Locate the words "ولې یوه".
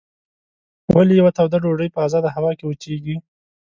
0.95-1.31